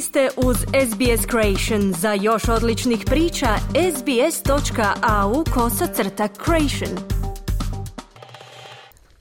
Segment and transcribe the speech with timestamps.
[0.00, 1.92] Ste uz SBS Creation.
[1.92, 3.46] Za još odličnih priča,
[3.96, 6.98] sbs.au kosacrta creation.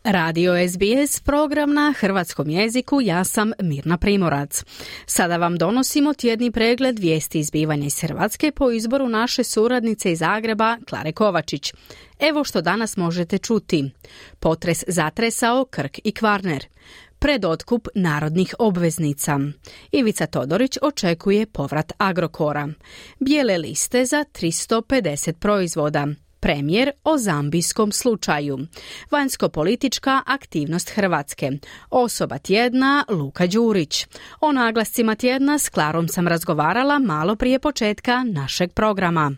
[0.03, 4.63] Radio SBS, program na hrvatskom jeziku, ja sam Mirna Primorac.
[5.05, 10.77] Sada vam donosimo tjedni pregled vijesti izbivanja iz Hrvatske po izboru naše suradnice iz Zagreba,
[10.89, 11.73] Klare Kovačić.
[12.19, 13.91] Evo što danas možete čuti.
[14.39, 16.65] Potres zatresao Krk i Kvarner
[17.19, 19.39] pred otkup narodnih obveznica.
[19.91, 22.67] Ivica Todorić očekuje povrat Agrokora.
[23.19, 26.07] Bijele liste za 350 proizvoda.
[26.39, 28.57] Premijer o zambijskom slučaju.
[29.11, 31.51] Vanjsko-politička aktivnost Hrvatske.
[31.89, 34.07] Osoba tjedna Luka Đurić.
[34.41, 39.31] O naglascima tjedna s Klarom sam razgovarala malo prije početka našeg programa.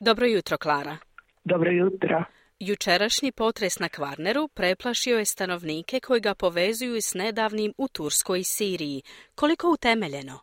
[0.00, 0.96] Dobro jutro, Klara.
[1.44, 2.24] Dobro jutro.
[2.60, 8.50] Jučerašnji potres na Kvarneru preplašio je stanovnike koji ga povezuju s nedavnim u Turskoj i
[8.54, 9.02] Siriji.
[9.34, 10.36] Koliko utemeljeno?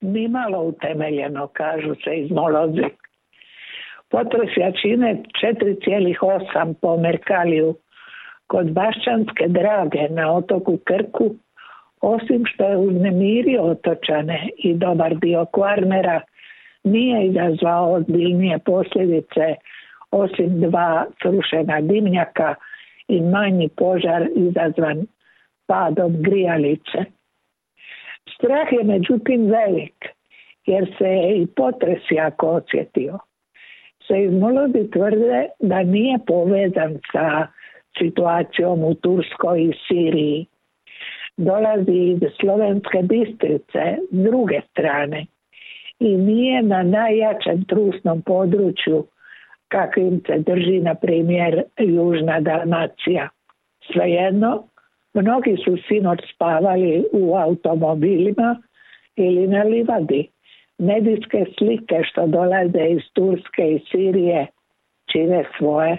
[0.00, 2.88] Nimalo utemeljeno, kažu se iz Molozi.
[4.10, 7.74] Potres jačine 4,8 po Merkaliju
[8.46, 11.34] kod Bašćanske drage na otoku Krku,
[12.00, 16.20] osim što je uznemirio otočane i dobar dio Kvarnera,
[16.84, 19.46] nije izazvao ozbiljnije posljedice
[20.10, 22.54] osim dva srušena dimnjaka
[23.08, 25.06] i manji požar izazvan
[25.66, 27.04] padom grijalice.
[28.34, 30.08] Strah je međutim velik,
[30.66, 33.18] jer se je i potres jako osjetio.
[34.06, 37.46] Seizmolozi tvrde da nije povezan sa
[37.98, 40.46] situacijom u Turskoj i Siriji.
[41.36, 45.26] Dolazi iz Slovenske Bistrice s druge strane
[45.98, 49.06] i nije na najjačem trusnom području
[49.70, 53.28] kakvim se drži, na primjer, Južna Dalmacija.
[53.92, 54.64] Svejedno,
[55.14, 58.62] mnogi su sinoć spavali u automobilima
[59.16, 60.28] ili na livadi.
[60.78, 64.46] Medijske slike što dolaze iz Turske i Sirije
[65.12, 65.98] čine svoje.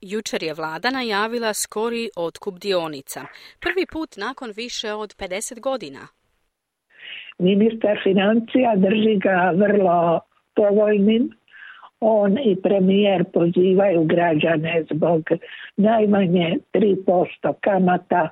[0.00, 3.20] Jučer je vlada najavila skori otkup dionica.
[3.60, 6.02] Prvi put nakon više od 50 godina.
[7.38, 10.20] Ministar financija drži ga vrlo
[10.54, 11.37] povoljnim
[12.00, 15.22] on i premijer pozivaju građane zbog
[15.76, 18.28] najmanje 3% kamata.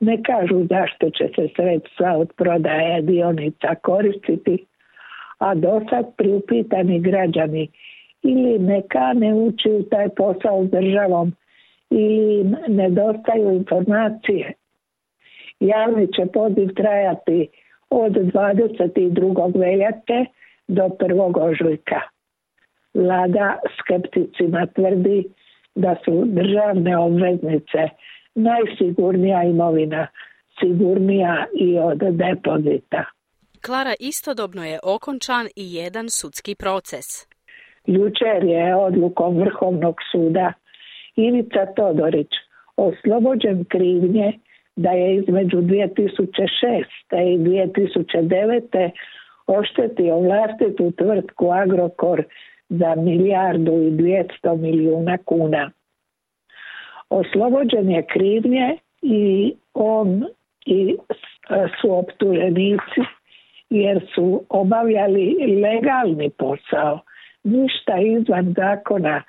[0.00, 4.66] Ne kažu zašto će se sredstva od prodaje dionica koristiti,
[5.38, 7.68] a dosad priupitani građani
[8.22, 8.58] ili
[9.14, 11.32] ne uči u taj posao s državom
[11.90, 14.52] ili nedostaju informacije.
[15.60, 17.48] Javni će poziv trajati
[17.90, 19.58] od 22.
[19.58, 20.24] veljače
[20.68, 21.50] do 1.
[21.50, 22.11] ožujka.
[22.94, 25.24] Vlada skepticima tvrdi
[25.74, 27.88] da su državne obveznice
[28.34, 30.06] najsigurnija imovina,
[30.60, 33.04] sigurnija i od depozita.
[33.66, 37.06] Klara, istodobno je okončan i jedan sudski proces.
[37.86, 40.52] Jučer je odlukom Vrhovnog suda
[41.16, 42.28] Ivica Todorić
[42.76, 44.38] oslobođen krivnje
[44.76, 46.84] da je između 2006.
[47.10, 48.90] i 2009.
[49.46, 52.24] oštetio vlastitu tvrtku Agrokor
[52.80, 55.70] za milijardu i dvijesto milijuna kuna.
[57.10, 60.24] Oslobođen je krivnje i on
[60.66, 60.96] i
[61.80, 63.00] su optuženici
[63.70, 67.00] jer su obavljali legalni posao,
[67.44, 69.22] ništa izvan zakona,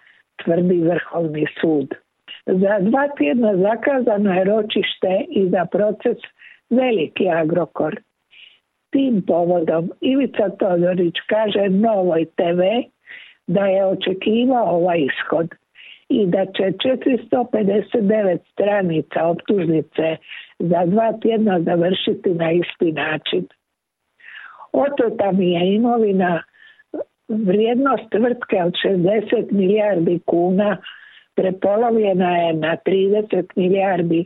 [0.43, 1.87] tvrdi Vrhovni sud.
[2.45, 6.17] Za dva tjedna zakazano je ročište i za proces
[6.69, 7.99] Veliki Agrokor.
[8.91, 12.61] Tim povodom Ivica Todorić kaže Novoj TV
[13.47, 15.49] da je očekivao ovaj ishod
[16.09, 20.17] i da će 459 stranica optužnice
[20.59, 23.47] za dva tjedna završiti na isti način.
[24.73, 26.43] Oteta mi je imovina
[27.27, 30.77] vrijednost tvrtke od 60 milijardi kuna
[31.35, 34.25] prepolovljena je na 30 milijardi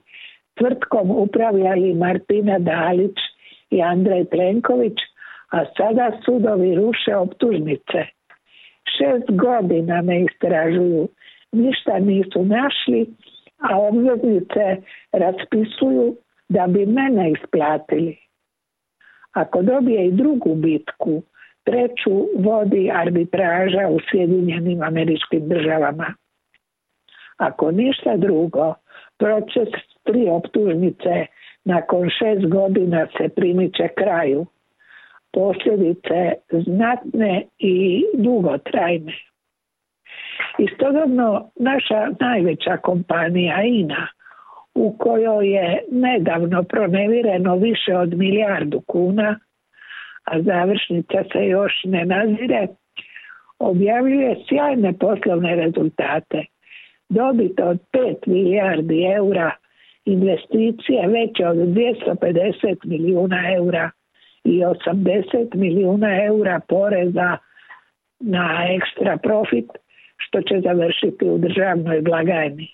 [0.57, 3.17] tvrtkom upravljali Martina Dalić
[3.69, 4.97] i Andrej Plenković,
[5.51, 8.16] a sada sudovi ruše optužnice.
[8.95, 11.07] Šest godina me istražuju,
[11.51, 13.05] ništa nisu našli,
[13.57, 14.81] a obveznice
[15.11, 16.15] raspisuju
[16.49, 18.17] da bi mene isplatili.
[19.31, 21.23] Ako dobije i drugu bitku,
[21.63, 26.13] treću vodi arbitraža u Sjedinjenim američkim državama.
[27.37, 28.73] Ako ništa drugo,
[29.17, 29.69] proces
[30.03, 31.25] tri optužnice
[31.65, 34.45] nakon šest godina se primiče kraju
[35.33, 39.13] posljedice znatne i dugotrajne.
[40.57, 44.07] Istodobno naša najveća kompanija INA
[44.75, 49.39] u kojoj je nedavno pronevireno više od milijardu kuna,
[50.23, 52.67] a završnica se još ne nazire,
[53.59, 56.45] objavljuje sjajne poslovne rezultate.
[57.09, 59.51] Dobit od 5 milijardi eura,
[60.05, 63.91] investicije veće od 250 milijuna eura
[64.47, 67.37] i 80 milijuna eura poreza
[68.19, 69.69] na ekstra profit,
[70.17, 72.67] što će završiti u državnoj blagajni.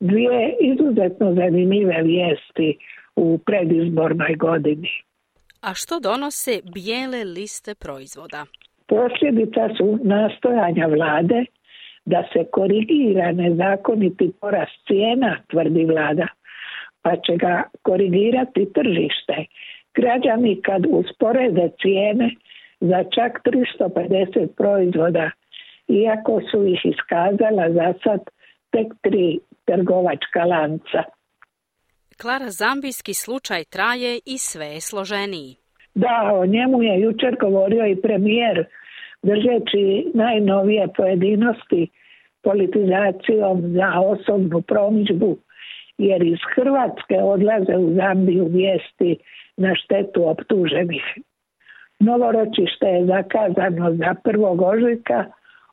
[0.00, 2.78] Dvije izuzetno zanimljive vijesti
[3.16, 4.88] u predizbornoj godini.
[5.60, 8.44] A što donose bijele liste proizvoda?
[8.86, 11.44] Posljedica su nastojanja vlade
[12.04, 16.26] da se korigira nezakoniti porast cijena, tvrdi vlada,
[17.02, 19.36] pa će ga korigirati tržište.
[19.94, 22.30] Građani kad usporede cijene
[22.80, 25.30] za čak 350 proizvoda,
[25.88, 28.20] iako su ih iskazala za sad
[28.70, 31.02] tek tri trgovačka lanca.
[32.20, 35.56] Klara Zambijski slučaj traje i sve je složeniji.
[35.94, 38.64] Da, o njemu je jučer govorio i premijer,
[39.22, 41.88] držeći najnovije pojedinosti
[42.42, 45.36] politizacijom za osobnu promičbu,
[45.98, 49.16] jer iz Hrvatske odlaze u Zambiju vijesti
[49.56, 51.04] na štetu optuženih.
[52.00, 55.24] Novoročište je zakazano za prvog ožujka,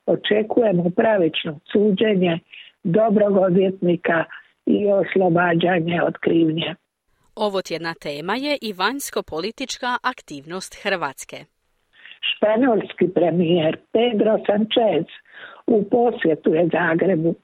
[0.06, 2.40] očekujemo pravično suđenje
[2.84, 4.24] dobrog odvjetnika
[4.66, 6.76] i oslobađanje od krivnje.
[7.36, 11.38] Ovo tjedna tema je i vanjsko-politička aktivnost Hrvatske.
[12.30, 15.06] Španjolski premijer Pedro Sanchez
[15.68, 17.36] u posjetu je Zagrebu,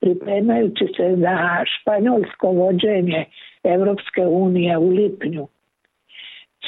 [0.00, 3.24] pripremajući se za španjolsko vođenje
[3.64, 5.48] Europske unije u lipnju.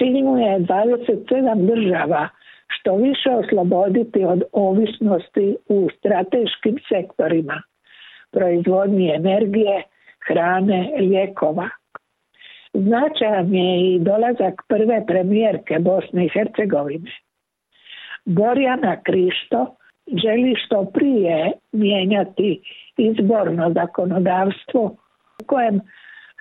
[0.00, 2.28] Mu je 27 država
[2.68, 7.62] što više osloboditi od ovisnosti u strateškim sektorima–
[8.32, 9.82] proizvodnji energije,
[10.28, 11.68] hrane, lijekova.
[12.74, 17.10] Značajan je i dolazak prve premijerke Bosne i Hercegovine.
[18.24, 19.76] Borjana Krišto
[20.22, 22.60] želi što prije mijenjati
[22.96, 24.96] izborno zakonodavstvo
[25.42, 25.80] u kojem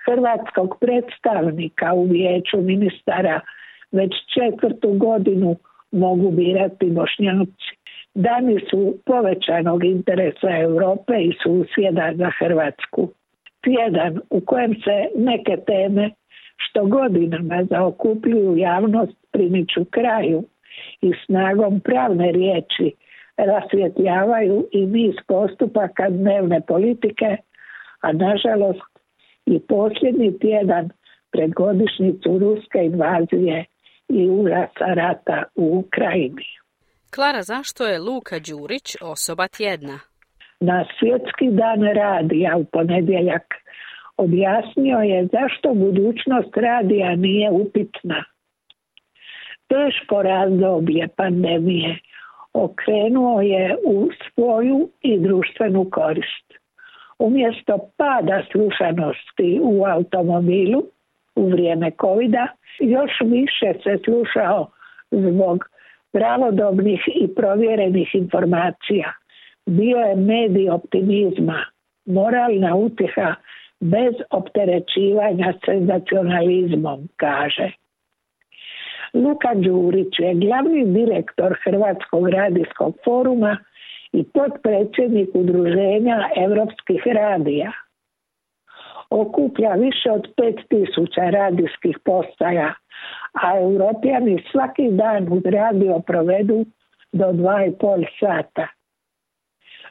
[0.06, 3.40] hrvatskog predstavnika u vijeću ministara
[3.92, 5.56] već četvrtu godinu
[5.92, 7.70] mogu birati bošnjaci.
[8.14, 13.08] Dani su povećanog interesa Europe i susjeda za Hrvatsku.
[13.64, 16.10] Tjedan u kojem se neke teme
[16.56, 20.44] što godinama zaokupljuju javnost primiču kraju
[21.00, 22.92] i snagom pravne riječi
[23.36, 27.36] rasvjetljavaju i niz postupaka dnevne politike,
[28.00, 28.95] a nažalost
[29.46, 30.90] i posljednji tjedan
[31.32, 33.64] pred godišnicu ruske invazije
[34.08, 36.46] i užasa rata u Ukrajini.
[37.14, 39.98] Klara, zašto je Luka Đurić osoba tjedna?
[40.60, 43.54] Na svjetski dan radija u ponedjeljak
[44.16, 48.24] objasnio je zašto budućnost radija nije upitna.
[49.68, 51.98] Teško razdoblje pandemije
[52.52, 56.46] okrenuo je u svoju i društvenu korist.
[57.18, 60.82] Umjesto pada slušanosti u automobilu
[61.36, 62.34] u vrijeme covid
[62.80, 64.70] još više se slušao
[65.10, 65.64] zbog
[66.12, 69.12] pravodobnih i provjerenih informacija.
[69.66, 71.64] Bio je medij optimizma,
[72.06, 73.34] moralna utjeha
[73.80, 77.70] bez opterećivanja senzacionalizmom, kaže.
[79.14, 83.58] Luka Đurić je glavni direktor Hrvatskog radijskog foruma
[84.18, 87.72] i potpredsjednik udruženja Europskih radija.
[89.10, 92.74] Okuplja više od 5000 radijskih postaja
[93.32, 96.64] a europijani svaki dan uz radio provedu
[97.12, 98.66] do dva i pol sata.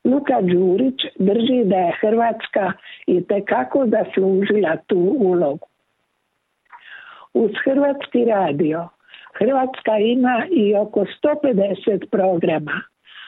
[0.06, 2.72] Luka Đurić drži da je Hrvatska
[3.08, 5.68] i tekako zaslužila tu ulogu.
[7.34, 8.88] Uz Hrvatski radio
[9.38, 12.82] Hrvatska ima i oko 150 programa,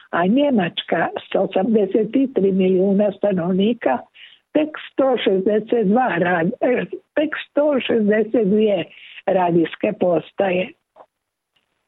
[0.09, 3.97] a Njemačka s 83 milijuna stanovnika
[4.51, 8.83] tek 162 rad, eh, tek 162
[9.25, 10.69] radijske postaje.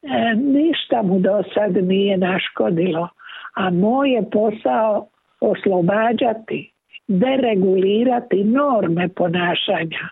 [0.02, 3.08] E, ništa mu do sad nije naškodilo,
[3.54, 5.06] a moj je posao
[5.40, 6.72] oslobađati,
[7.08, 10.08] deregulirati norme ponašanja,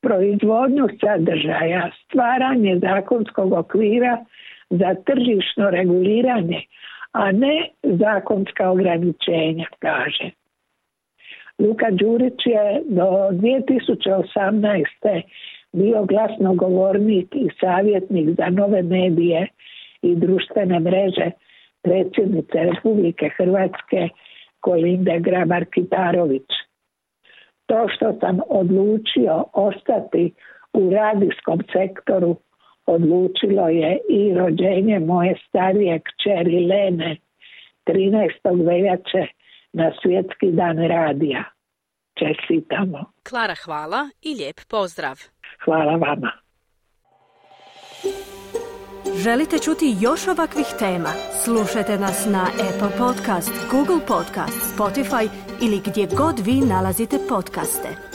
[0.00, 4.24] proizvodnju sadržaja, stvaranje zakonskog okvira
[4.70, 6.62] za tržišno reguliranje,
[7.18, 10.30] a ne zakonska ograničenja, kaže.
[11.58, 15.22] Luka Đurić je do 2018
[15.72, 19.48] bio glasnogovornik i savjetnik za nove medije
[20.02, 21.30] i društvene mreže
[21.82, 24.08] predsjednice Republike Hrvatske
[24.60, 26.48] Kolinde Grabar-Kitarović.
[27.66, 30.34] To što sam odlučio ostati
[30.72, 32.36] u radijskom sektoru
[32.94, 37.16] odlučilo je i rođenje moje starije kćeri Lene
[37.86, 38.66] 13.
[38.66, 39.22] veljače
[39.72, 41.44] na svjetski dan radija.
[42.18, 43.04] Čestitamo.
[43.28, 45.16] Klara, hvala i lijep pozdrav.
[45.64, 46.32] Hvala vama.
[49.24, 51.12] Želite čuti još ovakvih tema?
[51.44, 55.28] Slušajte nas na Apple Podcast, Google Podcast, Spotify
[55.62, 58.07] ili gdje god vi nalazite podcaste.